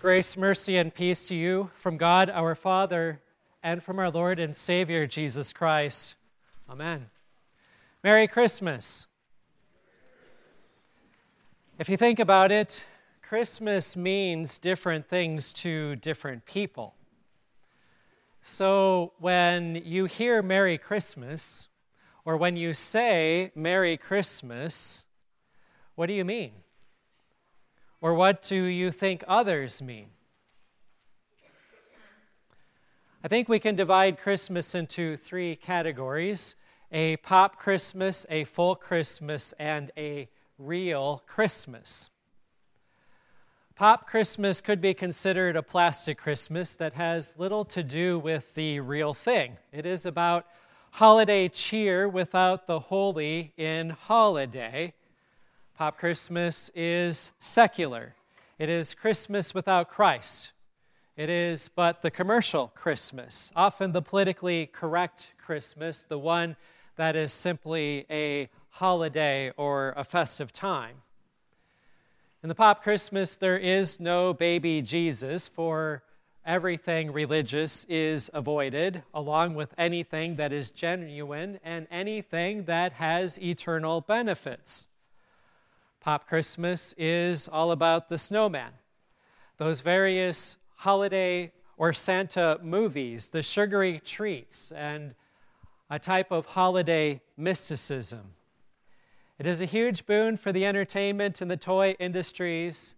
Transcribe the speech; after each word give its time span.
Grace, 0.00 0.36
mercy, 0.36 0.76
and 0.76 0.94
peace 0.94 1.26
to 1.26 1.34
you 1.34 1.70
from 1.74 1.96
God 1.96 2.30
our 2.30 2.54
Father 2.54 3.20
and 3.64 3.82
from 3.82 3.98
our 3.98 4.12
Lord 4.12 4.38
and 4.38 4.54
Savior 4.54 5.08
Jesus 5.08 5.52
Christ. 5.52 6.14
Amen. 6.70 7.06
Merry 8.04 8.28
Christmas. 8.28 9.08
If 11.80 11.88
you 11.88 11.96
think 11.96 12.20
about 12.20 12.52
it, 12.52 12.84
Christmas 13.22 13.96
means 13.96 14.58
different 14.58 15.08
things 15.08 15.52
to 15.54 15.96
different 15.96 16.46
people. 16.46 16.94
So 18.40 19.14
when 19.18 19.82
you 19.84 20.04
hear 20.04 20.42
Merry 20.42 20.78
Christmas, 20.78 21.66
or 22.24 22.36
when 22.36 22.56
you 22.56 22.72
say 22.72 23.50
Merry 23.56 23.96
Christmas, 23.96 25.06
what 25.96 26.06
do 26.06 26.12
you 26.12 26.24
mean? 26.24 26.52
Or 28.00 28.14
what 28.14 28.42
do 28.42 28.64
you 28.64 28.92
think 28.92 29.24
others 29.26 29.82
mean? 29.82 30.10
I 33.24 33.28
think 33.28 33.48
we 33.48 33.58
can 33.58 33.74
divide 33.74 34.18
Christmas 34.18 34.74
into 34.74 35.16
three 35.16 35.56
categories 35.56 36.54
a 36.90 37.16
pop 37.18 37.58
Christmas, 37.58 38.24
a 38.30 38.44
full 38.44 38.74
Christmas, 38.74 39.52
and 39.58 39.90
a 39.96 40.28
real 40.58 41.22
Christmas. 41.26 42.08
Pop 43.74 44.06
Christmas 44.08 44.60
could 44.60 44.80
be 44.80 44.94
considered 44.94 45.54
a 45.54 45.62
plastic 45.62 46.16
Christmas 46.16 46.74
that 46.76 46.94
has 46.94 47.34
little 47.38 47.64
to 47.66 47.82
do 47.82 48.18
with 48.18 48.54
the 48.54 48.80
real 48.80 49.12
thing. 49.12 49.56
It 49.70 49.84
is 49.84 50.06
about 50.06 50.46
holiday 50.92 51.48
cheer 51.48 52.08
without 52.08 52.66
the 52.66 52.80
holy 52.80 53.52
in 53.56 53.90
holiday. 53.90 54.94
Pop 55.78 55.96
Christmas 55.96 56.72
is 56.74 57.30
secular. 57.38 58.16
It 58.58 58.68
is 58.68 58.96
Christmas 58.96 59.54
without 59.54 59.88
Christ. 59.88 60.50
It 61.16 61.30
is 61.30 61.68
but 61.68 62.02
the 62.02 62.10
commercial 62.10 62.72
Christmas, 62.74 63.52
often 63.54 63.92
the 63.92 64.02
politically 64.02 64.66
correct 64.66 65.34
Christmas, 65.38 66.02
the 66.02 66.18
one 66.18 66.56
that 66.96 67.14
is 67.14 67.32
simply 67.32 68.06
a 68.10 68.48
holiday 68.70 69.52
or 69.56 69.94
a 69.96 70.02
festive 70.02 70.52
time. 70.52 70.96
In 72.42 72.48
the 72.48 72.56
pop 72.56 72.82
Christmas, 72.82 73.36
there 73.36 73.56
is 73.56 74.00
no 74.00 74.34
baby 74.34 74.82
Jesus, 74.82 75.46
for 75.46 76.02
everything 76.44 77.12
religious 77.12 77.84
is 77.84 78.28
avoided, 78.34 79.04
along 79.14 79.54
with 79.54 79.72
anything 79.78 80.34
that 80.38 80.52
is 80.52 80.72
genuine 80.72 81.60
and 81.62 81.86
anything 81.88 82.64
that 82.64 82.94
has 82.94 83.40
eternal 83.40 84.00
benefits. 84.00 84.88
Pop 86.08 86.26
Christmas 86.26 86.94
is 86.96 87.48
all 87.48 87.70
about 87.70 88.08
the 88.08 88.16
snowman. 88.16 88.72
Those 89.58 89.82
various 89.82 90.56
holiday 90.76 91.52
or 91.76 91.92
Santa 91.92 92.58
movies, 92.62 93.28
the 93.28 93.42
sugary 93.42 94.00
treats, 94.02 94.72
and 94.72 95.14
a 95.90 95.98
type 95.98 96.32
of 96.32 96.46
holiday 96.46 97.20
mysticism. 97.36 98.32
It 99.38 99.46
is 99.46 99.60
a 99.60 99.66
huge 99.66 100.06
boon 100.06 100.38
for 100.38 100.50
the 100.50 100.64
entertainment 100.64 101.42
and 101.42 101.50
the 101.50 101.58
toy 101.58 101.94
industries 101.98 102.94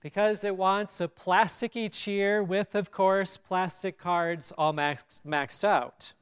because 0.00 0.44
it 0.44 0.56
wants 0.56 1.00
a 1.00 1.08
plasticky 1.08 1.90
cheer 1.90 2.44
with, 2.44 2.76
of 2.76 2.92
course, 2.92 3.36
plastic 3.36 3.98
cards 3.98 4.52
all 4.56 4.72
max- 4.72 5.20
maxed 5.26 5.64
out. 5.64 6.12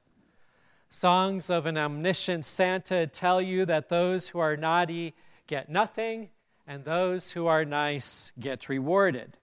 Songs 0.89 1.51
of 1.51 1.67
an 1.67 1.77
omniscient 1.77 2.47
Santa 2.47 3.07
tell 3.07 3.43
you 3.43 3.67
that 3.67 3.91
those 3.91 4.29
who 4.29 4.39
are 4.39 4.57
naughty 4.57 5.13
get 5.51 5.69
nothing, 5.69 6.29
and 6.65 6.85
those 6.85 7.33
who 7.33 7.49
are 7.49 7.65
nice 7.65 8.31
get 8.39 8.69
rewarded. 8.69 9.37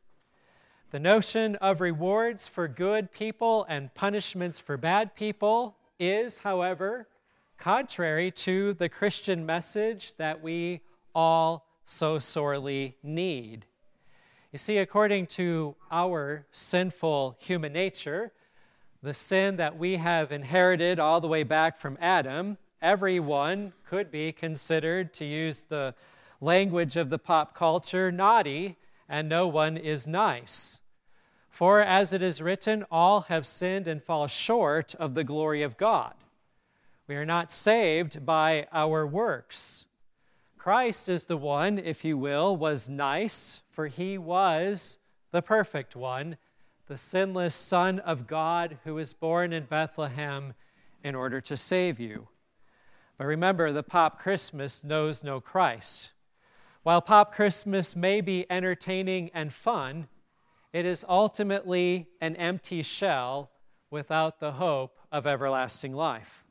The 0.91 1.01
notion 1.01 1.57
of 1.57 1.81
rewards 1.81 2.47
for 2.47 2.69
good 2.69 3.11
people 3.11 3.65
and 3.67 3.93
punishments 3.93 4.57
for 4.57 4.77
bad 4.77 5.15
people 5.15 5.75
is, 5.99 6.39
however, 6.39 7.09
contrary 7.57 8.31
to 8.31 8.73
the 8.75 8.87
Christian 8.87 9.45
message 9.45 10.13
that 10.15 10.41
we 10.41 10.79
all 11.13 11.67
so 11.83 12.19
sorely 12.19 12.95
need. 13.03 13.65
You 14.53 14.59
see, 14.59 14.77
according 14.77 15.27
to 15.27 15.75
our 15.91 16.45
sinful 16.53 17.35
human 17.37 17.73
nature, 17.73 18.31
the 19.03 19.13
sin 19.13 19.57
that 19.57 19.77
we 19.77 19.97
have 19.97 20.31
inherited 20.31 20.99
all 20.99 21.19
the 21.19 21.27
way 21.27 21.43
back 21.43 21.77
from 21.77 21.97
Adam, 21.99 22.57
everyone 22.81 23.73
could 23.85 24.11
be 24.11 24.31
considered, 24.31 25.13
to 25.15 25.25
use 25.25 25.63
the 25.63 25.95
language 26.41 26.95
of 26.95 27.09
the 27.09 27.19
pop 27.19 27.55
culture, 27.55 28.11
naughty, 28.11 28.77
and 29.09 29.27
no 29.27 29.47
one 29.47 29.77
is 29.77 30.07
nice. 30.07 30.79
For 31.49 31.81
as 31.81 32.13
it 32.13 32.21
is 32.21 32.41
written, 32.41 32.85
all 32.91 33.21
have 33.21 33.45
sinned 33.45 33.87
and 33.87 34.03
fall 34.03 34.27
short 34.27 34.93
of 34.95 35.15
the 35.15 35.23
glory 35.23 35.63
of 35.63 35.77
God. 35.77 36.13
We 37.07 37.15
are 37.15 37.25
not 37.25 37.49
saved 37.49 38.25
by 38.25 38.67
our 38.71 39.07
works. 39.07 39.85
Christ 40.57 41.07
is 41.07 41.25
the 41.25 41.37
one, 41.37 41.79
if 41.79 42.03
you 42.03 42.17
will, 42.17 42.55
was 42.55 42.89
nice, 42.89 43.61
for 43.71 43.87
he 43.87 44.17
was 44.17 44.99
the 45.31 45.41
perfect 45.41 45.95
one, 45.95 46.37
the 46.87 46.97
sinless 46.97 47.55
Son 47.55 47.99
of 47.99 48.27
God 48.27 48.77
who 48.83 48.95
was 48.95 49.13
born 49.13 49.53
in 49.53 49.63
Bethlehem 49.63 50.53
in 51.03 51.15
order 51.15 51.39
to 51.41 51.55
save 51.55 51.99
you. 51.99 52.27
But 53.17 53.25
remember, 53.25 53.71
the 53.71 53.83
Pop 53.83 54.19
Christmas 54.19 54.83
knows 54.83 55.23
no 55.23 55.39
Christ. 55.39 56.11
While 56.83 57.01
Pop 57.01 57.33
Christmas 57.33 57.95
may 57.95 58.21
be 58.21 58.45
entertaining 58.49 59.31
and 59.33 59.51
fun, 59.53 60.07
it 60.71 60.85
is 60.85 61.03
ultimately 61.09 62.07
an 62.21 62.35
empty 62.35 62.83
shell 62.83 63.51
without 63.89 64.39
the 64.39 64.53
hope 64.53 64.99
of 65.11 65.25
everlasting 65.25 65.93
life. 65.93 66.43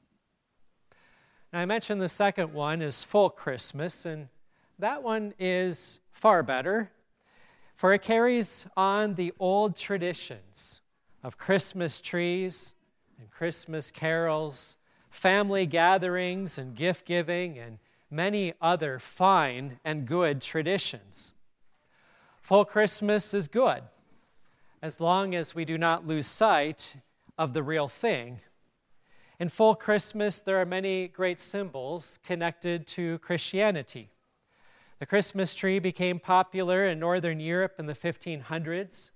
Now, 1.52 1.60
I 1.60 1.64
mentioned 1.66 2.02
the 2.02 2.08
second 2.08 2.52
one 2.52 2.82
is 2.82 3.04
full 3.04 3.30
Christmas, 3.30 4.04
and 4.04 4.28
that 4.78 5.02
one 5.02 5.34
is 5.38 6.00
far 6.10 6.42
better, 6.42 6.90
for 7.76 7.92
it 7.94 8.02
carries 8.02 8.66
on 8.76 9.14
the 9.14 9.32
old 9.38 9.76
traditions 9.76 10.80
of 11.22 11.38
Christmas 11.38 12.00
trees 12.00 12.74
and 13.20 13.30
Christmas 13.30 13.90
carols, 13.90 14.76
family 15.16 15.66
gatherings 15.66 16.58
and 16.58 16.74
gift 16.74 17.06
giving, 17.06 17.58
and 17.58 17.78
many 18.10 18.52
other 18.60 18.98
fine 18.98 19.80
and 19.84 20.06
good 20.06 20.40
traditions. 20.40 21.32
Full 22.42 22.64
Christmas 22.64 23.34
is 23.34 23.48
good 23.48 23.82
as 24.82 25.00
long 25.00 25.34
as 25.34 25.54
we 25.54 25.64
do 25.64 25.78
not 25.78 26.06
lose 26.06 26.26
sight 26.26 26.96
of 27.38 27.54
the 27.54 27.62
real 27.62 27.88
thing. 27.88 28.40
In 29.40 29.48
full 29.48 29.74
Christmas, 29.74 30.40
there 30.40 30.60
are 30.60 30.66
many 30.66 31.08
great 31.08 31.40
symbols 31.40 32.18
connected 32.22 32.86
to 32.88 33.18
Christianity. 33.18 34.10
The 34.98 35.06
Christmas 35.06 35.54
tree 35.54 35.78
became 35.78 36.20
popular 36.20 36.86
in 36.86 37.00
Northern 37.00 37.40
Europe 37.40 37.74
in 37.78 37.86
the 37.86 37.94
1500s. 37.94 39.10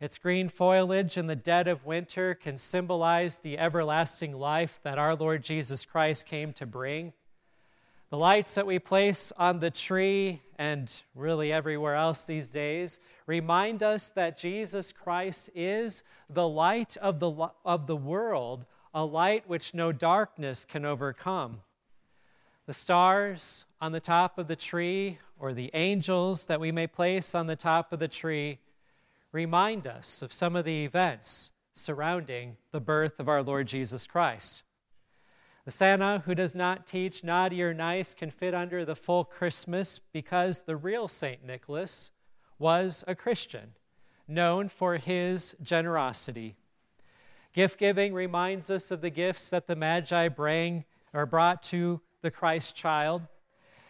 Its 0.00 0.16
green 0.16 0.48
foliage 0.48 1.16
in 1.16 1.26
the 1.26 1.34
dead 1.34 1.66
of 1.66 1.84
winter 1.84 2.32
can 2.32 2.56
symbolize 2.56 3.38
the 3.38 3.58
everlasting 3.58 4.32
life 4.32 4.78
that 4.84 4.98
our 4.98 5.16
Lord 5.16 5.42
Jesus 5.42 5.84
Christ 5.84 6.24
came 6.24 6.52
to 6.52 6.66
bring. 6.66 7.12
The 8.10 8.16
lights 8.16 8.54
that 8.54 8.66
we 8.66 8.78
place 8.78 9.32
on 9.36 9.58
the 9.58 9.72
tree 9.72 10.40
and 10.56 10.90
really 11.16 11.52
everywhere 11.52 11.96
else 11.96 12.24
these 12.24 12.48
days 12.48 13.00
remind 13.26 13.82
us 13.82 14.10
that 14.10 14.38
Jesus 14.38 14.92
Christ 14.92 15.50
is 15.54 16.04
the 16.30 16.48
light 16.48 16.96
of 16.98 17.18
the, 17.18 17.50
of 17.64 17.86
the 17.86 17.96
world, 17.96 18.66
a 18.94 19.04
light 19.04 19.48
which 19.48 19.74
no 19.74 19.90
darkness 19.90 20.64
can 20.64 20.84
overcome. 20.84 21.60
The 22.66 22.72
stars 22.74 23.64
on 23.80 23.92
the 23.92 24.00
top 24.00 24.38
of 24.38 24.46
the 24.46 24.56
tree, 24.56 25.18
or 25.40 25.52
the 25.52 25.70
angels 25.74 26.46
that 26.46 26.60
we 26.60 26.70
may 26.70 26.86
place 26.86 27.34
on 27.34 27.46
the 27.46 27.56
top 27.56 27.92
of 27.92 27.98
the 27.98 28.08
tree, 28.08 28.58
remind 29.32 29.86
us 29.86 30.22
of 30.22 30.32
some 30.32 30.56
of 30.56 30.64
the 30.64 30.84
events 30.84 31.52
surrounding 31.74 32.56
the 32.72 32.80
birth 32.80 33.20
of 33.20 33.28
our 33.28 33.42
Lord 33.42 33.68
Jesus 33.68 34.06
Christ. 34.06 34.62
The 35.64 35.70
Santa 35.70 36.22
who 36.24 36.34
does 36.34 36.54
not 36.54 36.86
teach 36.86 37.22
naughty 37.22 37.62
or 37.62 37.74
nice 37.74 38.14
can 38.14 38.30
fit 38.30 38.54
under 38.54 38.84
the 38.84 38.96
full 38.96 39.24
Christmas 39.24 39.98
because 39.98 40.62
the 40.62 40.76
real 40.76 41.08
St. 41.08 41.44
Nicholas 41.44 42.10
was 42.58 43.04
a 43.06 43.14
Christian, 43.14 43.74
known 44.26 44.68
for 44.68 44.96
his 44.96 45.54
generosity. 45.62 46.56
Gift 47.52 47.78
giving 47.78 48.14
reminds 48.14 48.70
us 48.70 48.90
of 48.90 49.00
the 49.00 49.10
gifts 49.10 49.50
that 49.50 49.66
the 49.66 49.76
Magi 49.76 50.28
bring 50.28 50.84
or 51.12 51.26
brought 51.26 51.62
to 51.64 52.00
the 52.22 52.30
Christ 52.30 52.74
child. 52.74 53.22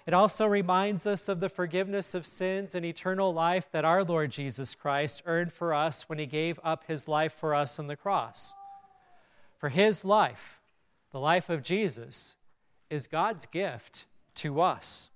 It 0.08 0.14
also 0.14 0.46
reminds 0.46 1.06
us 1.06 1.28
of 1.28 1.38
the 1.38 1.50
forgiveness 1.50 2.14
of 2.14 2.24
sins 2.24 2.74
and 2.74 2.82
eternal 2.82 3.30
life 3.34 3.70
that 3.72 3.84
our 3.84 4.02
Lord 4.02 4.30
Jesus 4.30 4.74
Christ 4.74 5.20
earned 5.26 5.52
for 5.52 5.74
us 5.74 6.08
when 6.08 6.18
he 6.18 6.24
gave 6.24 6.58
up 6.64 6.84
his 6.88 7.08
life 7.08 7.34
for 7.34 7.54
us 7.54 7.78
on 7.78 7.88
the 7.88 7.94
cross. 7.94 8.54
For 9.58 9.68
his 9.68 10.06
life, 10.06 10.62
the 11.12 11.20
life 11.20 11.50
of 11.50 11.62
Jesus 11.62 12.36
is 12.88 13.06
God's 13.06 13.44
gift 13.44 14.06
to 14.36 14.62
us. 14.62 15.10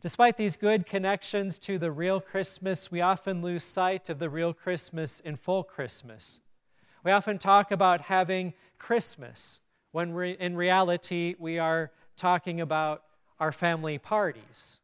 Despite 0.00 0.36
these 0.36 0.56
good 0.56 0.86
connections 0.86 1.58
to 1.58 1.76
the 1.76 1.90
real 1.90 2.20
Christmas, 2.20 2.92
we 2.92 3.00
often 3.00 3.42
lose 3.42 3.64
sight 3.64 4.08
of 4.08 4.20
the 4.20 4.30
real 4.30 4.52
Christmas 4.52 5.18
in 5.18 5.34
full 5.34 5.64
Christmas. 5.64 6.40
We 7.02 7.10
often 7.10 7.36
talk 7.36 7.72
about 7.72 8.02
having 8.02 8.54
Christmas 8.78 9.60
when 9.90 10.16
in 10.38 10.54
reality 10.54 11.34
we 11.40 11.58
are 11.58 11.90
talking 12.16 12.60
about 12.60 13.02
our 13.40 13.52
family 13.52 13.98
parties. 13.98 14.78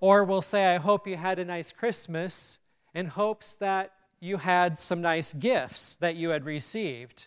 Or 0.00 0.24
we'll 0.24 0.42
say, 0.42 0.74
I 0.74 0.78
hope 0.78 1.06
you 1.06 1.16
had 1.16 1.38
a 1.38 1.44
nice 1.44 1.72
Christmas 1.72 2.60
in 2.94 3.06
hopes 3.06 3.54
that 3.56 3.92
you 4.20 4.38
had 4.38 4.78
some 4.78 5.00
nice 5.00 5.32
gifts 5.32 5.96
that 5.96 6.16
you 6.16 6.30
had 6.30 6.44
received. 6.44 7.26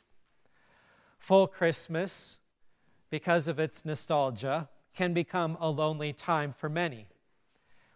Full 1.19 1.47
Christmas, 1.47 2.39
because 3.09 3.47
of 3.47 3.59
its 3.59 3.85
nostalgia, 3.85 4.69
can 4.95 5.13
become 5.13 5.57
a 5.59 5.69
lonely 5.69 6.13
time 6.13 6.53
for 6.53 6.69
many. 6.69 7.07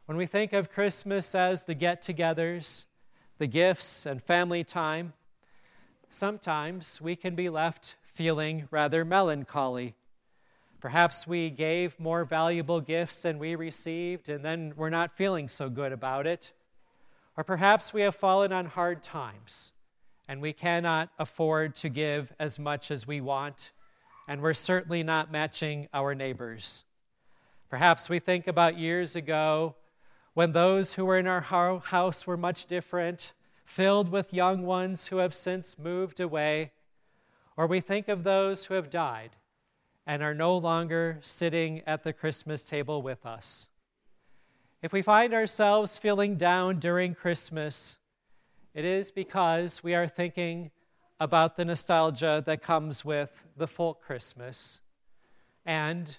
When 0.06 0.18
we 0.18 0.26
think 0.26 0.54
of 0.54 0.72
Christmas 0.72 1.36
as 1.36 1.66
the 1.66 1.76
get 1.76 2.02
togethers, 2.02 2.86
the 3.38 3.48
gifts, 3.48 4.06
and 4.06 4.24
family 4.24 4.64
time, 4.64 5.14
sometimes 6.10 7.02
we 7.02 7.16
can 7.16 7.36
be 7.36 7.50
left 7.50 7.96
feeling 8.02 8.68
rather 8.72 9.06
melancholy. 9.06 9.96
Perhaps 10.80 11.26
we 11.26 11.50
gave 11.50 12.00
more 12.00 12.24
valuable 12.24 12.82
gifts 12.82 13.24
than 13.24 13.40
we 13.40 13.56
received, 13.56 14.30
and 14.30 14.46
then 14.46 14.74
we're 14.76 14.92
not 14.92 15.18
feeling 15.18 15.48
so 15.48 15.70
good 15.70 15.92
about 15.92 16.28
it. 16.28 16.52
Or 17.36 17.44
perhaps 17.44 17.94
we 17.94 18.02
have 18.04 18.16
fallen 18.16 18.54
on 18.54 18.68
hard 18.68 19.02
times, 19.02 19.74
and 20.28 20.40
we 20.40 20.54
cannot 20.54 21.10
afford 21.18 21.74
to 21.78 21.90
give 21.90 22.32
as 22.40 22.60
much 22.60 22.92
as 22.92 23.08
we 23.08 23.22
want, 23.22 23.72
and 24.28 24.40
we're 24.40 24.54
certainly 24.54 25.02
not 25.02 25.32
matching 25.32 25.88
our 25.96 26.14
neighbors. 26.14 26.84
Perhaps 27.70 28.08
we 28.08 28.20
think 28.20 28.46
about 28.46 28.78
years 28.78 29.16
ago 29.16 29.76
when 30.36 30.52
those 30.52 30.94
who 30.94 31.06
were 31.06 31.18
in 31.18 31.26
our 31.26 31.42
house 31.42 32.28
were 32.28 32.38
much 32.38 32.68
different, 32.68 33.34
filled 33.66 34.10
with 34.10 34.32
young 34.32 34.64
ones 34.64 35.08
who 35.08 35.18
have 35.18 35.34
since 35.34 35.80
moved 35.80 36.20
away. 36.20 36.72
Or 37.56 37.66
we 37.66 37.80
think 37.80 38.08
of 38.08 38.24
those 38.24 38.66
who 38.66 38.76
have 38.76 38.92
died 38.92 39.37
and 40.08 40.24
are 40.24 40.34
no 40.34 40.58
longer 40.58 41.20
sitting 41.22 41.82
at 41.86 42.04
the 42.04 42.14
Christmas 42.14 42.66
table 42.66 43.02
with 43.04 43.26
us. 43.26 43.68
If 44.82 44.94
we 44.94 45.02
find 45.02 45.34
ourselves 45.34 45.98
feeling 45.98 46.38
down 46.38 46.80
during 46.80 47.14
Christmas, 47.14 47.98
it 48.74 48.86
is 48.86 49.12
because 49.12 49.84
we 49.84 49.94
are 49.94 50.08
thinking 50.08 50.72
about 51.20 51.58
the 51.58 51.66
nostalgia 51.66 52.42
that 52.46 52.62
comes 52.62 53.04
with 53.04 53.46
the 53.58 53.68
full 53.68 53.94
Christmas 53.94 54.82
and 55.66 56.18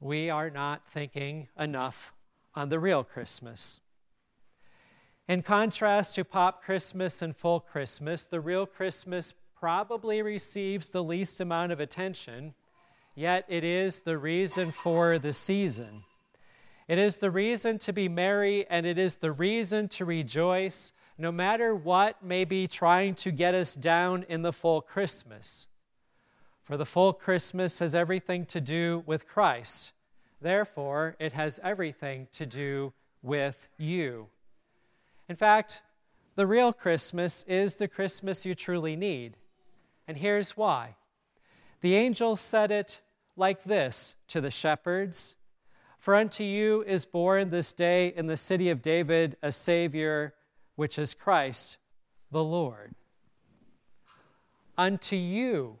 we 0.00 0.28
are 0.28 0.50
not 0.50 0.86
thinking 0.88 1.48
enough 1.58 2.12
on 2.54 2.68
the 2.68 2.80
real 2.80 3.04
Christmas. 3.04 3.78
In 5.28 5.42
contrast 5.42 6.16
to 6.16 6.24
pop 6.24 6.62
Christmas 6.62 7.22
and 7.22 7.36
full 7.36 7.60
Christmas, 7.60 8.26
the 8.26 8.40
real 8.40 8.66
Christmas 8.66 9.32
probably 9.54 10.22
receives 10.22 10.90
the 10.90 11.04
least 11.04 11.40
amount 11.40 11.70
of 11.70 11.78
attention, 11.78 12.54
yet 13.18 13.44
it 13.48 13.64
is 13.64 14.02
the 14.02 14.16
reason 14.16 14.70
for 14.70 15.18
the 15.18 15.32
season. 15.32 16.04
It 16.86 16.98
is 16.98 17.18
the 17.18 17.32
reason 17.32 17.78
to 17.80 17.92
be 17.92 18.08
merry, 18.08 18.64
and 18.70 18.86
it 18.86 18.96
is 18.96 19.16
the 19.16 19.32
reason 19.32 19.88
to 19.88 20.04
rejoice, 20.04 20.92
no 21.18 21.32
matter 21.32 21.74
what 21.74 22.22
may 22.22 22.44
be 22.44 22.68
trying 22.68 23.16
to 23.16 23.32
get 23.32 23.54
us 23.54 23.74
down 23.74 24.24
in 24.28 24.42
the 24.42 24.52
full 24.52 24.80
Christmas. 24.80 25.66
For 26.62 26.76
the 26.76 26.86
full 26.86 27.12
Christmas 27.12 27.80
has 27.80 27.92
everything 27.92 28.46
to 28.46 28.60
do 28.60 29.02
with 29.04 29.26
Christ. 29.26 29.92
Therefore, 30.40 31.16
it 31.18 31.32
has 31.32 31.58
everything 31.64 32.28
to 32.34 32.46
do 32.46 32.92
with 33.20 33.66
you. 33.78 34.28
In 35.28 35.34
fact, 35.34 35.82
the 36.36 36.46
real 36.46 36.72
Christmas 36.72 37.44
is 37.48 37.74
the 37.74 37.88
Christmas 37.88 38.46
you 38.46 38.54
truly 38.54 38.94
need. 38.94 39.36
And 40.06 40.16
here's 40.16 40.56
why. 40.56 40.94
The 41.80 41.96
angel 41.96 42.36
said 42.36 42.70
it 42.70 43.00
like 43.38 43.64
this 43.64 44.16
to 44.28 44.40
the 44.40 44.50
shepherds 44.50 45.36
For 45.98 46.14
unto 46.14 46.44
you 46.44 46.84
is 46.86 47.04
born 47.04 47.50
this 47.50 47.72
day 47.72 48.08
in 48.08 48.26
the 48.26 48.36
city 48.36 48.70
of 48.70 48.82
David 48.82 49.36
a 49.42 49.52
Savior, 49.52 50.34
which 50.76 50.98
is 50.98 51.14
Christ 51.14 51.78
the 52.30 52.44
Lord. 52.44 52.94
Unto 54.76 55.16
you 55.16 55.78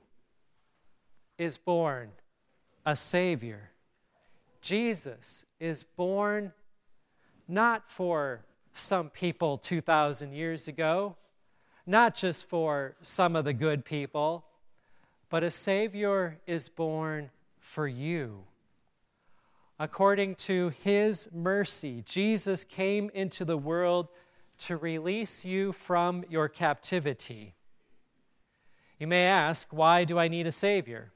is 1.38 1.56
born 1.56 2.10
a 2.84 2.96
Savior. 2.96 3.70
Jesus 4.60 5.44
is 5.60 5.84
born 5.84 6.52
not 7.46 7.90
for 7.90 8.44
some 8.72 9.08
people 9.08 9.56
2,000 9.56 10.32
years 10.32 10.68
ago, 10.68 11.16
not 11.86 12.14
just 12.14 12.48
for 12.48 12.96
some 13.02 13.36
of 13.36 13.44
the 13.44 13.52
good 13.52 13.84
people, 13.84 14.44
but 15.30 15.42
a 15.42 15.50
Savior 15.50 16.38
is 16.46 16.68
born 16.68 17.30
for 17.68 17.86
you. 17.86 18.44
According 19.78 20.34
to 20.36 20.70
His 20.82 21.28
mercy, 21.32 22.02
Jesus 22.04 22.64
came 22.64 23.10
into 23.14 23.44
the 23.44 23.58
world 23.58 24.08
to 24.58 24.76
release 24.76 25.44
you 25.44 25.72
from 25.72 26.24
your 26.28 26.48
captivity. 26.48 27.54
You 28.98 29.06
may 29.06 29.26
ask, 29.26 29.68
why 29.70 30.04
do 30.04 30.18
I 30.18 30.26
need 30.26 30.46
a 30.46 30.52
Savior? 30.52 31.12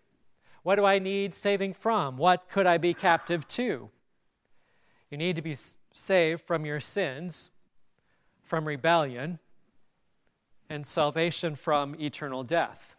What 0.62 0.76
do 0.76 0.84
I 0.84 1.00
need 1.00 1.34
saving 1.34 1.74
from? 1.74 2.16
What 2.16 2.48
could 2.48 2.66
I 2.66 2.78
be 2.78 2.94
captive 2.94 3.48
to? 3.48 3.90
You 5.10 5.18
need 5.18 5.34
to 5.36 5.42
be 5.42 5.56
saved 5.92 6.42
from 6.42 6.64
your 6.64 6.78
sins, 6.78 7.50
from 8.44 8.68
rebellion, 8.68 9.40
and 10.70 10.86
salvation 10.86 11.56
from 11.56 11.96
eternal 12.00 12.44
death. 12.44 12.94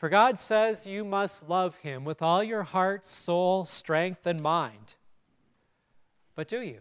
For 0.00 0.08
God 0.08 0.38
says 0.38 0.86
you 0.86 1.04
must 1.04 1.46
love 1.46 1.76
Him 1.76 2.06
with 2.06 2.22
all 2.22 2.42
your 2.42 2.62
heart, 2.62 3.04
soul, 3.04 3.66
strength, 3.66 4.26
and 4.26 4.40
mind. 4.40 4.94
But 6.34 6.48
do 6.48 6.62
you? 6.62 6.80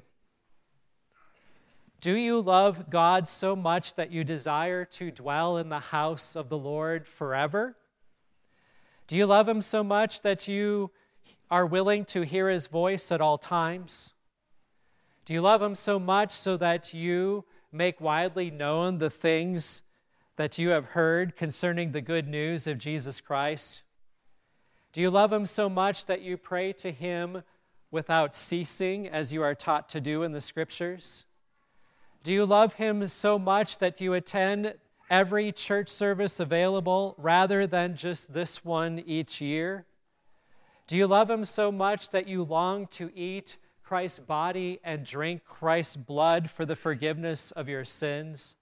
Do 2.00 2.14
you 2.14 2.40
love 2.40 2.90
God 2.90 3.28
so 3.28 3.58
much 3.58 3.96
that 3.96 4.10
you 4.10 4.24
desire 4.24 4.86
to 4.86 5.12
dwell 5.12 5.58
in 5.58 5.68
the 5.68 5.82
house 5.82 6.38
of 6.38 6.48
the 6.48 6.58
Lord 6.58 7.06
forever? 7.06 7.76
Do 9.08 9.18
you 9.18 9.26
love 9.26 9.50
Him 9.50 9.62
so 9.62 9.84
much 9.84 10.22
that 10.22 10.48
you 10.48 10.90
are 11.52 11.66
willing 11.66 12.06
to 12.06 12.22
hear 12.22 12.48
His 12.48 12.68
voice 12.68 13.12
at 13.12 13.20
all 13.20 13.38
times? 13.38 14.14
Do 15.26 15.34
you 15.34 15.42
love 15.42 15.62
Him 15.62 15.76
so 15.76 16.00
much 16.00 16.32
so 16.32 16.56
that 16.56 16.94
you 16.94 17.44
make 17.70 18.00
widely 18.00 18.50
known 18.50 19.00
the 19.00 19.10
things 19.10 19.82
that 20.40 20.58
you 20.58 20.70
have 20.70 20.86
heard 20.86 21.36
concerning 21.36 21.92
the 21.92 22.00
good 22.00 22.26
news 22.26 22.66
of 22.66 22.78
Jesus 22.78 23.20
Christ? 23.20 23.84
Do 24.94 25.02
you 25.02 25.10
love 25.10 25.34
Him 25.34 25.46
so 25.46 25.70
much 25.70 26.06
that 26.06 26.22
you 26.22 26.38
pray 26.38 26.72
to 26.72 26.94
Him 26.94 27.44
without 27.92 28.34
ceasing, 28.34 29.06
as 29.06 29.34
you 29.34 29.44
are 29.44 29.54
taught 29.54 29.90
to 29.90 30.00
do 30.00 30.24
in 30.24 30.32
the 30.32 30.40
Scriptures? 30.40 31.26
Do 32.24 32.32
you 32.32 32.46
love 32.46 32.76
Him 32.76 33.06
so 33.10 33.38
much 33.38 33.80
that 33.80 34.00
you 34.00 34.14
attend 34.14 34.76
every 35.10 35.52
church 35.52 35.90
service 35.90 36.40
available 36.40 37.16
rather 37.18 37.68
than 37.68 37.98
just 37.98 38.32
this 38.34 38.64
one 38.64 39.04
each 39.06 39.42
year? 39.42 39.88
Do 40.88 40.96
you 40.96 41.06
love 41.06 41.30
Him 41.30 41.44
so 41.44 41.70
much 41.70 42.12
that 42.12 42.30
you 42.30 42.44
long 42.44 42.88
to 42.92 43.12
eat 43.14 43.58
Christ's 43.84 44.20
body 44.20 44.80
and 44.86 45.06
drink 45.06 45.44
Christ's 45.44 45.98
blood 45.98 46.50
for 46.50 46.66
the 46.66 46.78
forgiveness 46.78 47.52
of 47.52 47.68
your 47.68 47.84
sins? 47.84 48.56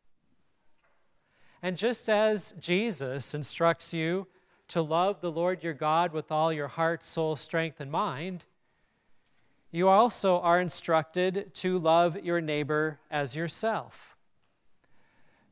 And 1.61 1.77
just 1.77 2.07
as 2.07 2.53
Jesus 2.59 3.33
instructs 3.33 3.93
you 3.93 4.27
to 4.69 4.81
love 4.81 5.21
the 5.21 5.31
Lord 5.31 5.63
your 5.63 5.73
God 5.73 6.13
with 6.13 6.31
all 6.31 6.51
your 6.51 6.67
heart, 6.67 7.03
soul, 7.03 7.35
strength, 7.35 7.79
and 7.79 7.91
mind, 7.91 8.45
you 9.71 9.87
also 9.87 10.39
are 10.39 10.61
instructed 10.61 11.53
to 11.55 11.77
love 11.77 12.23
your 12.23 12.41
neighbor 12.41 12.99
as 13.09 13.35
yourself. 13.35 14.15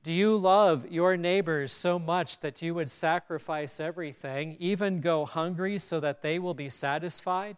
Do 0.03 0.11
you 0.11 0.37
love 0.37 0.91
your 0.91 1.17
neighbors 1.17 1.71
so 1.71 1.97
much 1.97 2.39
that 2.41 2.61
you 2.61 2.75
would 2.75 2.91
sacrifice 2.91 3.79
everything, 3.79 4.55
even 4.59 5.01
go 5.01 5.25
hungry 5.25 5.79
so 5.79 5.99
that 5.99 6.21
they 6.21 6.37
will 6.37 6.53
be 6.53 6.69
satisfied? 6.69 7.57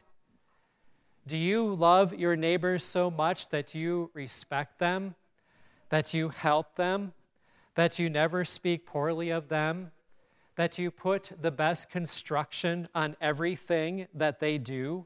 Do 1.27 1.35
you 1.35 1.75
love 1.75 2.13
your 2.13 2.37
neighbors 2.37 2.85
so 2.85 3.11
much 3.11 3.49
that 3.49 3.75
you 3.75 4.11
respect 4.13 4.79
them, 4.79 5.15
that 5.89 6.13
you 6.13 6.29
help 6.29 6.75
them, 6.75 7.11
that 7.77 7.97
you 7.97 8.09
never 8.09 8.43
speak 8.43 8.85
poorly 8.85 9.29
of 9.29 9.47
them, 9.47 9.91
that 10.57 10.77
you 10.77 10.91
put 10.91 11.31
the 11.41 11.51
best 11.51 11.89
construction 11.89 12.89
on 12.93 13.15
everything 13.21 14.07
that 14.13 14.41
they 14.41 14.57
do? 14.57 15.05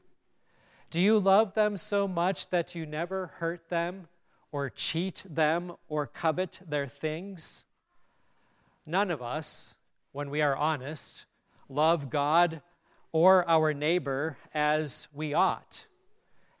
Do 0.90 1.00
you 1.00 1.20
love 1.20 1.54
them 1.54 1.76
so 1.76 2.08
much 2.08 2.50
that 2.50 2.74
you 2.74 2.84
never 2.84 3.28
hurt 3.38 3.68
them 3.68 4.08
or 4.52 4.68
cheat 4.68 5.24
them 5.28 5.72
or 5.88 6.06
covet 6.06 6.60
their 6.68 6.86
things. 6.86 7.64
None 8.86 9.10
of 9.10 9.22
us, 9.22 9.74
when 10.12 10.28
we 10.28 10.42
are 10.42 10.56
honest, 10.56 11.24
love 11.68 12.10
God 12.10 12.60
or 13.10 13.48
our 13.48 13.72
neighbor 13.72 14.36
as 14.54 15.08
we 15.12 15.32
ought. 15.32 15.86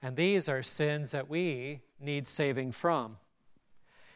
And 0.00 0.16
these 0.16 0.48
are 0.48 0.62
sins 0.62 1.10
that 1.12 1.28
we 1.28 1.82
need 2.00 2.26
saving 2.26 2.72
from. 2.72 3.18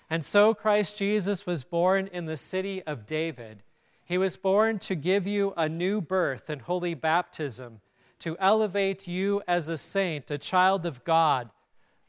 And 0.08 0.24
so 0.24 0.54
Christ 0.54 0.98
Jesus 0.98 1.46
was 1.46 1.64
born 1.64 2.08
in 2.12 2.26
the 2.26 2.36
city 2.36 2.82
of 2.84 3.06
David. 3.06 3.62
He 4.04 4.18
was 4.18 4.36
born 4.36 4.78
to 4.80 4.94
give 4.94 5.26
you 5.26 5.52
a 5.56 5.68
new 5.68 6.00
birth 6.00 6.48
and 6.48 6.62
holy 6.62 6.94
baptism, 6.94 7.80
to 8.20 8.36
elevate 8.38 9.08
you 9.08 9.42
as 9.48 9.68
a 9.68 9.76
saint, 9.76 10.30
a 10.30 10.38
child 10.38 10.86
of 10.86 11.02
God, 11.02 11.50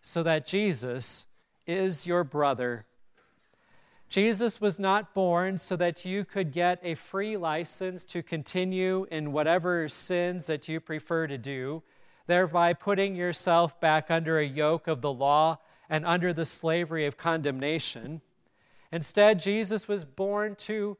so 0.01 0.21
that 0.23 0.45
Jesus 0.45 1.25
is 1.65 2.05
your 2.05 2.23
brother. 2.23 2.85
Jesus 4.09 4.61
was 4.61 4.79
not 4.79 5.13
born 5.13 5.57
so 5.57 5.75
that 5.75 6.05
you 6.05 6.23
could 6.23 6.53
get 6.53 6.79
a 6.81 6.95
free 6.95 7.35
license 7.35 8.03
to 8.05 8.23
continue 8.23 9.05
in 9.11 9.33
whatever 9.33 9.89
sins 9.89 10.45
that 10.45 10.69
you 10.69 10.79
prefer 10.79 11.27
to 11.27 11.37
do, 11.37 11.83
thereby 12.27 12.73
putting 12.73 13.15
yourself 13.15 13.79
back 13.81 14.09
under 14.09 14.39
a 14.39 14.47
yoke 14.47 14.87
of 14.87 15.01
the 15.01 15.11
law 15.11 15.57
and 15.89 16.05
under 16.05 16.33
the 16.33 16.45
slavery 16.45 17.05
of 17.05 17.17
condemnation. 17.17 18.21
Instead, 18.91 19.39
Jesus 19.39 19.87
was 19.87 20.05
born 20.05 20.55
to 20.55 20.97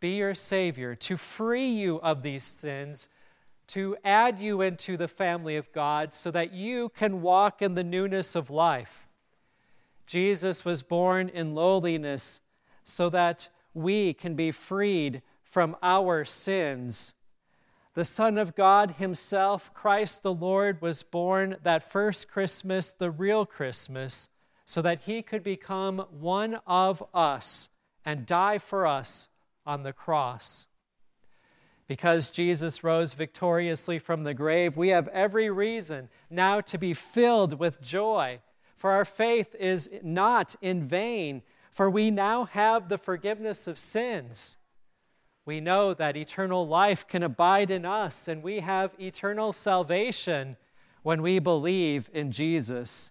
be 0.00 0.16
your 0.16 0.34
Savior, 0.34 0.94
to 0.96 1.16
free 1.16 1.68
you 1.68 2.00
of 2.00 2.22
these 2.22 2.44
sins, 2.44 3.08
to 3.68 3.96
add 4.04 4.38
you 4.38 4.60
into 4.60 4.96
the 4.96 5.08
family 5.08 5.56
of 5.56 5.72
God 5.72 6.12
so 6.12 6.30
that 6.30 6.52
you 6.52 6.90
can 6.90 7.22
walk 7.22 7.62
in 7.62 7.74
the 7.74 7.84
newness 7.84 8.34
of 8.34 8.50
life. 8.50 9.06
Jesus 10.06 10.64
was 10.64 10.82
born 10.82 11.28
in 11.28 11.54
lowliness 11.54 12.40
so 12.84 13.08
that 13.10 13.48
we 13.72 14.12
can 14.12 14.34
be 14.34 14.50
freed 14.50 15.22
from 15.44 15.76
our 15.82 16.24
sins. 16.24 17.14
The 17.94 18.04
Son 18.06 18.38
of 18.38 18.54
God 18.54 18.92
Himself, 18.92 19.72
Christ 19.74 20.22
the 20.22 20.32
Lord, 20.32 20.80
was 20.80 21.02
born 21.02 21.56
that 21.62 21.90
first 21.90 22.26
Christmas, 22.28 22.90
the 22.90 23.10
real 23.10 23.44
Christmas, 23.44 24.30
so 24.64 24.80
that 24.80 25.02
He 25.02 25.20
could 25.20 25.42
become 25.42 25.98
one 26.10 26.58
of 26.66 27.04
us 27.12 27.68
and 28.04 28.24
die 28.24 28.56
for 28.56 28.86
us 28.86 29.28
on 29.66 29.82
the 29.82 29.92
cross. 29.92 30.66
Because 31.86 32.30
Jesus 32.30 32.82
rose 32.82 33.12
victoriously 33.12 33.98
from 33.98 34.24
the 34.24 34.32
grave, 34.32 34.74
we 34.74 34.88
have 34.88 35.08
every 35.08 35.50
reason 35.50 36.08
now 36.30 36.62
to 36.62 36.78
be 36.78 36.94
filled 36.94 37.58
with 37.58 37.82
joy, 37.82 38.40
for 38.78 38.92
our 38.92 39.04
faith 39.04 39.54
is 39.56 39.90
not 40.02 40.56
in 40.62 40.88
vain, 40.88 41.42
for 41.70 41.90
we 41.90 42.10
now 42.10 42.46
have 42.46 42.88
the 42.88 42.96
forgiveness 42.96 43.66
of 43.66 43.78
sins 43.78 44.56
we 45.44 45.60
know 45.60 45.92
that 45.94 46.16
eternal 46.16 46.66
life 46.66 47.06
can 47.06 47.22
abide 47.22 47.70
in 47.70 47.84
us, 47.84 48.28
and 48.28 48.42
we 48.42 48.60
have 48.60 48.94
eternal 49.00 49.52
salvation 49.52 50.56
when 51.02 51.20
we 51.20 51.38
believe 51.38 52.08
in 52.12 52.30
Jesus. 52.30 53.10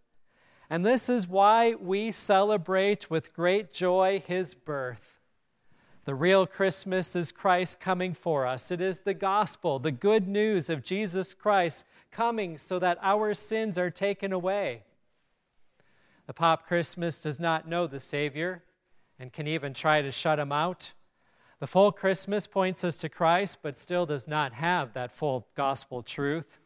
And 0.70 0.86
this 0.86 1.10
is 1.10 1.28
why 1.28 1.76
we 1.76 2.12
celebrate 2.12 3.10
with 3.10 3.34
great 3.34 3.74
joy 3.74 4.24
his 4.26 4.54
birth. 4.54 5.20
The 6.06 6.16
real 6.16 6.48
Christmas 6.48 7.16
is 7.16 7.32
Christ 7.32 7.80
coming 7.80 8.14
for 8.14 8.48
us. 8.48 8.72
It 8.72 8.82
is 8.82 9.02
the 9.02 9.14
gospel, 9.14 9.78
the 9.78 9.92
good 9.92 10.28
news 10.28 10.70
of 10.70 10.84
Jesus 10.84 11.34
Christ 11.34 11.86
coming 12.12 12.58
so 12.58 12.80
that 12.80 12.98
our 13.02 13.34
sins 13.34 13.78
are 13.78 13.92
taken 13.92 14.32
away. 14.32 14.84
The 16.26 16.34
Pop 16.34 16.66
Christmas 16.66 17.22
does 17.22 17.40
not 17.40 17.68
know 17.68 17.86
the 17.86 18.00
Savior 18.00 18.64
and 19.20 19.34
can 19.34 19.48
even 19.48 19.74
try 19.74 20.02
to 20.02 20.12
shut 20.12 20.40
him 20.40 20.52
out. 20.52 20.94
The 21.62 21.68
full 21.68 21.92
Christmas 21.92 22.48
points 22.48 22.84
us 22.84 22.98
to 22.98 23.08
Christ, 23.08 23.60
but 23.62 23.78
still 23.78 24.08
does 24.08 24.28
not 24.28 24.54
have 24.54 24.94
that 24.94 25.12
full 25.12 25.46
gospel 25.54 26.02
truth. 26.02 26.60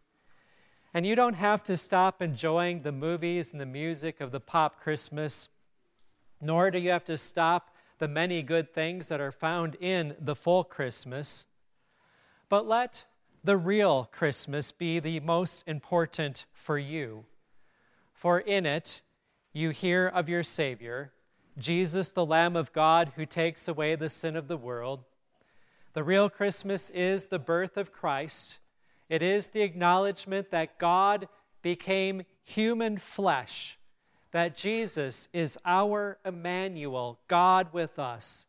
And 0.93 1.05
you 1.05 1.17
don't 1.17 1.33
have 1.33 1.61
to 1.65 1.75
stop 1.75 2.21
enjoying 2.21 2.81
the 2.81 2.93
movies 2.93 3.51
and 3.51 3.59
the 3.59 3.65
music 3.65 4.21
of 4.21 4.31
the 4.31 4.39
pop 4.39 4.79
Christmas, 4.79 5.49
nor 6.39 6.71
do 6.71 6.79
you 6.79 6.91
have 6.91 7.03
to 7.05 7.17
stop 7.17 7.75
the 7.97 8.07
many 8.07 8.41
good 8.41 8.73
things 8.73 9.09
that 9.09 9.19
are 9.19 9.33
found 9.33 9.75
in 9.81 10.15
the 10.17 10.33
full 10.33 10.63
Christmas. 10.63 11.43
But 12.47 12.65
let 12.65 13.03
the 13.43 13.57
real 13.57 14.07
Christmas 14.13 14.71
be 14.71 14.99
the 14.99 15.19
most 15.19 15.65
important 15.67 16.45
for 16.53 16.77
you. 16.77 17.25
For 18.13 18.39
in 18.39 18.65
it, 18.65 19.01
you 19.51 19.71
hear 19.71 20.07
of 20.07 20.29
your 20.29 20.43
Savior 20.43 21.11
Jesus, 21.57 22.11
the 22.11 22.25
Lamb 22.25 22.55
of 22.55 22.73
God 22.73 23.13
who 23.15 23.25
takes 23.25 23.67
away 23.67 23.95
the 23.95 24.09
sin 24.09 24.35
of 24.35 24.47
the 24.47 24.57
world. 24.57 25.03
The 25.93 26.03
real 26.03 26.29
Christmas 26.29 26.89
is 26.89 27.27
the 27.27 27.39
birth 27.39 27.77
of 27.77 27.93
Christ. 27.93 28.59
It 29.07 29.21
is 29.21 29.49
the 29.49 29.61
acknowledgement 29.61 30.51
that 30.51 30.77
God 30.77 31.27
became 31.61 32.23
human 32.43 32.97
flesh, 32.97 33.77
that 34.31 34.57
Jesus 34.57 35.29
is 35.31 35.57
our 35.65 36.17
Emmanuel, 36.25 37.19
God 37.27 37.71
with 37.71 37.97
us. 37.97 38.47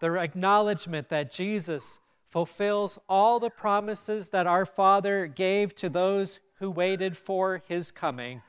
The 0.00 0.14
acknowledgement 0.14 1.08
that 1.10 1.30
Jesus 1.30 2.00
fulfills 2.28 2.98
all 3.08 3.38
the 3.38 3.50
promises 3.50 4.30
that 4.30 4.46
our 4.46 4.66
Father 4.66 5.26
gave 5.26 5.74
to 5.76 5.88
those 5.88 6.40
who 6.58 6.70
waited 6.70 7.16
for 7.16 7.62
his 7.68 7.90
coming. 7.90 8.42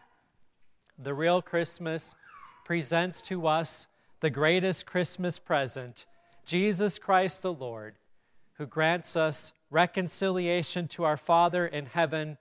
The 0.98 1.14
real 1.14 1.42
Christmas 1.42 2.16
presents 2.66 3.22
to 3.24 3.48
us 3.48 3.88
the 4.22 4.30
greatest 4.30 4.86
Christmas 4.86 5.40
present, 5.40 6.06
Jesus 6.46 7.00
Christ 7.00 7.42
the 7.42 7.54
Lord, 7.54 7.96
who 8.54 8.66
grants 8.66 9.16
us 9.16 9.54
reconciliation 9.70 10.88
to 10.90 11.06
our 11.06 11.18
Father 11.18 11.66
in 11.66 11.86
heaven, 11.86 12.38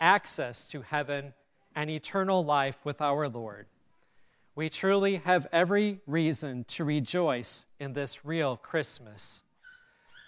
access 0.00 0.68
to 0.68 0.82
heaven, 0.82 1.32
and 1.74 1.88
eternal 1.90 2.44
life 2.44 2.78
with 2.84 3.00
our 3.00 3.28
Lord. 3.28 3.66
We 4.54 4.68
truly 4.68 5.16
have 5.16 5.46
every 5.50 6.00
reason 6.06 6.64
to 6.68 6.84
rejoice 6.84 7.66
in 7.80 7.92
this 7.92 8.24
real 8.24 8.56
Christmas. 8.56 9.42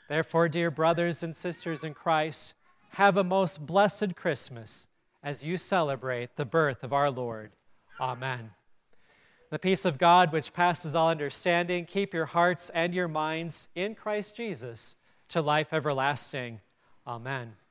Therefore, 0.08 0.48
dear 0.48 0.70
brothers 0.70 1.22
and 1.22 1.34
sisters 1.34 1.84
in 1.84 1.94
Christ, 1.94 2.54
have 2.90 3.16
a 3.16 3.24
most 3.24 3.66
blessed 3.66 4.16
Christmas 4.16 4.86
as 5.22 5.44
you 5.44 5.56
celebrate 5.56 6.36
the 6.36 6.44
birth 6.44 6.82
of 6.82 6.92
our 6.92 7.10
Lord. 7.10 7.52
Amen. 8.00 8.50
The 9.56 9.60
peace 9.60 9.86
of 9.86 9.96
God, 9.96 10.34
which 10.34 10.52
passes 10.52 10.94
all 10.94 11.08
understanding, 11.08 11.86
keep 11.86 12.12
your 12.12 12.26
hearts 12.26 12.70
and 12.74 12.94
your 12.94 13.08
minds 13.08 13.68
in 13.74 13.94
Christ 13.94 14.36
Jesus 14.36 14.96
to 15.30 15.40
life 15.40 15.72
everlasting. 15.72 16.60
Amen. 17.06 17.56